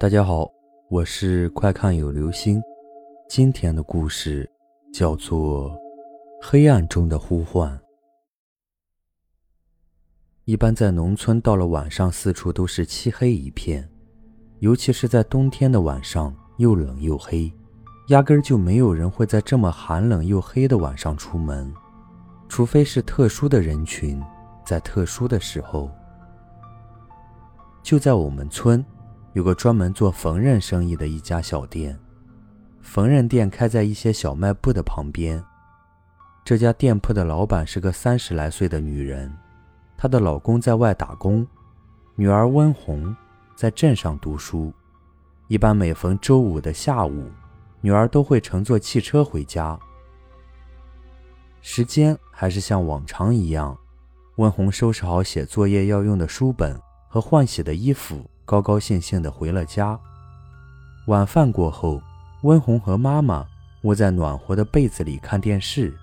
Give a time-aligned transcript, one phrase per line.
[0.00, 0.50] 大家好，
[0.88, 2.58] 我是快看有流星。
[3.28, 4.50] 今天的故事
[4.90, 5.70] 叫做
[6.40, 7.70] 《黑暗中的呼唤》。
[10.46, 13.86] 一般在农村，到了晚上，四处都是漆黑一片，
[14.60, 17.52] 尤其是在冬天的晚上，又冷又黑，
[18.08, 21.70] 压根儿就没有人会在这么寒冷又黑的晚上出门，
[22.48, 24.18] 除非是特殊的人群，
[24.64, 25.90] 在特殊的时候。
[27.82, 28.82] 就在我们村。
[29.32, 31.96] 有个专门做缝纫生意的一家小店，
[32.80, 35.42] 缝纫店开在一些小卖部的旁边。
[36.44, 39.32] 这家店铺的老板是个三十来岁的女人，
[39.96, 41.46] 她的老公在外打工，
[42.16, 43.14] 女儿温红
[43.54, 44.72] 在镇上读书。
[45.46, 47.30] 一般每逢周五的下午，
[47.80, 49.78] 女儿都会乘坐汽车回家。
[51.60, 53.78] 时间还是像往常一样，
[54.36, 58.28] 温红收拾好写作业要用的书本和换洗的衣服。
[58.50, 59.96] 高高兴兴地回了家。
[61.06, 62.02] 晚饭过后，
[62.42, 63.46] 温红和妈妈
[63.82, 65.96] 窝在暖和的被子里看电视。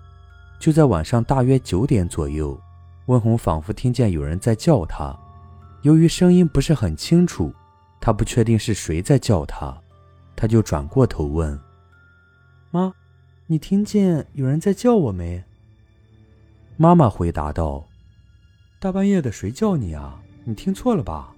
[0.58, 2.58] 就在晚上大约九点左右，
[3.08, 5.14] 温红仿佛听见有人在叫她。
[5.82, 7.54] 由于声音不是很清楚，
[8.00, 9.78] 她不确定是谁在叫她，
[10.34, 11.60] 她就转过头问
[12.72, 12.94] ：“妈，
[13.48, 15.44] 你听见有人在叫我没？”
[16.78, 17.84] 妈妈回答道
[18.80, 20.22] ：“大半夜的，谁叫你啊？
[20.46, 21.34] 你听错了吧？”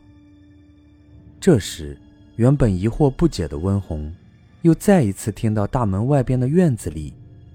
[1.40, 1.98] 这时，
[2.36, 4.14] 原本疑惑不解的温红，
[4.64, 7.14] 又再一次听到大门外边的院子里，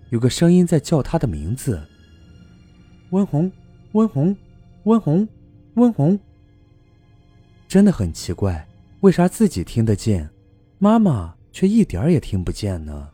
[0.08, 1.86] 有个声音在叫她的名字
[3.10, 3.52] ：“温红，
[3.92, 4.34] 温红，
[4.84, 5.28] 温红，
[5.74, 6.18] 温红。”
[7.68, 8.66] 真的很奇怪，
[9.00, 10.30] 为啥自己听得见，
[10.78, 13.10] 妈妈却一点也听不见呢？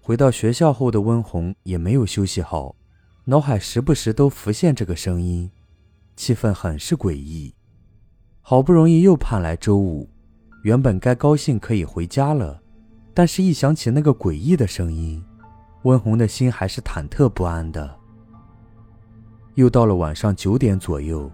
[0.00, 2.76] 回到学校后的温红也没有休息好，
[3.24, 5.50] 脑海时不时都浮现这个声音，
[6.14, 7.52] 气氛很是诡异。
[8.46, 10.06] 好不容易又盼来周五，
[10.64, 12.60] 原本该高兴可以回家了，
[13.14, 15.24] 但是一想起那个诡异的声音，
[15.84, 17.98] 温红的心还是忐忑不安的。
[19.54, 21.30] 又到了晚上九点左右，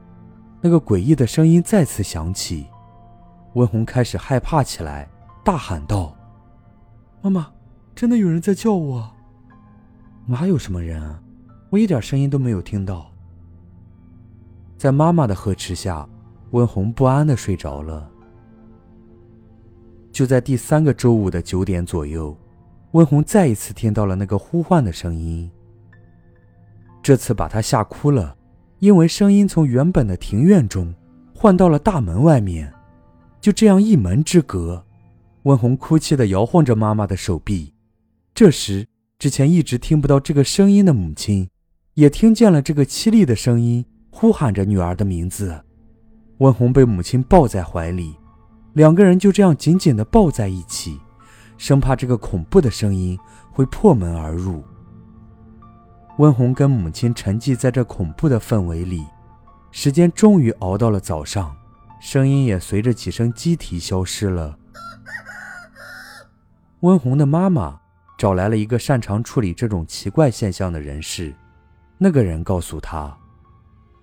[0.60, 2.68] 那个诡异的声音再次响起，
[3.54, 5.10] 温红开始害怕起来，
[5.44, 6.16] 大喊道
[7.22, 7.48] ：“妈妈，
[7.92, 9.10] 真的有人在叫我！
[10.26, 11.20] 哪有什么人啊？
[11.70, 13.10] 我一点声音都没有听到。”
[14.78, 16.08] 在妈妈的呵斥下。
[16.50, 18.10] 温红不安的睡着了。
[20.12, 22.36] 就在第三个周五的九点左右，
[22.92, 25.50] 温红再一次听到了那个呼唤的声音。
[27.02, 28.36] 这次把她吓哭了，
[28.80, 30.92] 因为声音从原本的庭院中
[31.34, 32.72] 换到了大门外面。
[33.40, 34.84] 就这样一门之隔，
[35.44, 37.72] 温红哭泣的摇晃着妈妈的手臂。
[38.34, 38.86] 这时，
[39.18, 41.48] 之前一直听不到这个声音的母亲，
[41.94, 45.64] 也听见了这个凄厉的声音，呼喊着女儿的名字。
[46.40, 48.16] 温红被母亲抱在怀里，
[48.72, 50.98] 两个人就这样紧紧地抱在一起，
[51.58, 53.18] 生怕这个恐怖的声音
[53.52, 54.64] 会破门而入。
[56.16, 59.04] 温红跟母亲沉寂在这恐怖的氛围里，
[59.70, 61.54] 时间终于熬到了早上，
[62.00, 64.56] 声音也随着几声鸡啼消失了。
[66.80, 67.78] 温红的妈妈
[68.16, 71.34] 找来了一个擅长处理这种奇怪现象的人士，
[71.98, 73.14] 那个人告诉她。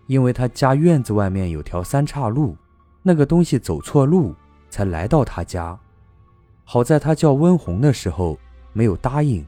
[0.08, 2.58] 因为他家院子外面有条三岔路，
[3.04, 4.34] 那个东西走错路
[4.70, 5.78] 才来到他家。
[6.64, 8.38] 好在他叫温红的时候
[8.74, 9.46] 没有答应，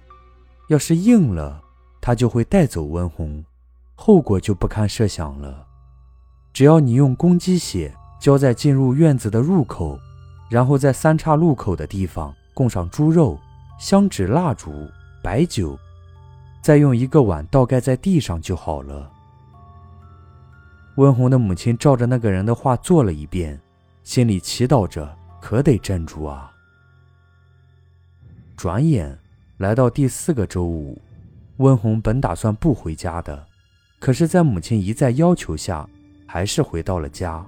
[0.67, 1.61] 要是应了，
[1.99, 3.43] 他就会带走温红，
[3.95, 5.65] 后果就不堪设想了。
[6.53, 9.99] 只要你用公鸡血浇在进入院子的入口，
[10.49, 13.37] 然后在三岔路口的地方供上猪肉、
[13.77, 14.71] 香纸、蜡烛、
[15.23, 15.77] 白酒，
[16.61, 19.09] 再用一个碗倒盖在地上就好了。
[20.99, 23.57] 温红的母亲照着那个人的话做了一遍，
[24.03, 26.51] 心里祈祷着：“可得镇住啊！”
[28.57, 29.17] 转眼
[29.59, 31.01] 来到第四个周五，
[31.55, 33.47] 温红本打算不回家的，
[33.97, 35.89] 可是，在母亲一再要求下，
[36.27, 37.45] 还是回到了家。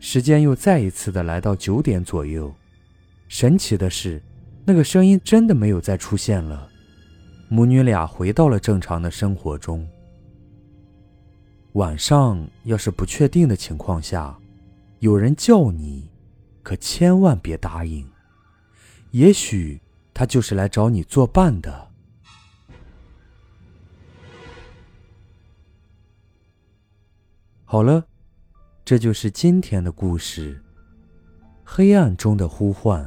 [0.00, 2.50] 时间又再一次的来到九点左右，
[3.28, 4.22] 神奇的是，
[4.64, 6.66] 那个声音真的没有再出现了，
[7.50, 9.86] 母女俩回到了正常的生活中。
[11.74, 14.38] 晚上要是不确定的情况下，
[15.00, 16.08] 有人叫你，
[16.62, 18.08] 可千万别答应。
[19.10, 19.80] 也许
[20.12, 21.90] 他就是来找你作伴的。
[27.64, 28.06] 好了，
[28.84, 30.54] 这就是今天的故事，
[31.64, 33.04] 《黑暗中的呼唤》。